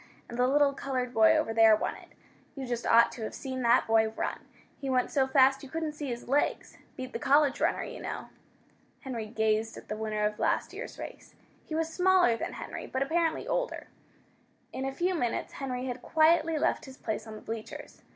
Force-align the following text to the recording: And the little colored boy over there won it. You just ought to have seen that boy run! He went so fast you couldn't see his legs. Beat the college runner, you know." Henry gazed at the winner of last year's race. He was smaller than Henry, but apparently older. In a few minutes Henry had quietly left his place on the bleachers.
And 0.27 0.39
the 0.39 0.47
little 0.47 0.73
colored 0.73 1.13
boy 1.13 1.37
over 1.37 1.53
there 1.53 1.75
won 1.75 1.93
it. 1.95 2.07
You 2.55 2.65
just 2.65 2.87
ought 2.87 3.11
to 3.11 3.21
have 3.21 3.35
seen 3.35 3.61
that 3.61 3.85
boy 3.85 4.09
run! 4.09 4.39
He 4.79 4.89
went 4.89 5.11
so 5.11 5.27
fast 5.27 5.61
you 5.61 5.69
couldn't 5.69 5.93
see 5.93 6.07
his 6.07 6.27
legs. 6.27 6.79
Beat 6.97 7.13
the 7.13 7.19
college 7.19 7.59
runner, 7.61 7.83
you 7.83 8.01
know." 8.01 8.29
Henry 9.01 9.27
gazed 9.27 9.77
at 9.77 9.89
the 9.89 9.95
winner 9.95 10.25
of 10.25 10.39
last 10.39 10.73
year's 10.73 10.97
race. 10.97 11.35
He 11.65 11.75
was 11.75 11.93
smaller 11.93 12.35
than 12.35 12.53
Henry, 12.53 12.87
but 12.87 13.03
apparently 13.03 13.47
older. 13.47 13.89
In 14.73 14.85
a 14.85 14.91
few 14.91 15.13
minutes 15.13 15.53
Henry 15.53 15.85
had 15.85 16.01
quietly 16.01 16.57
left 16.57 16.85
his 16.85 16.97
place 16.97 17.27
on 17.27 17.35
the 17.35 17.41
bleachers. 17.41 18.01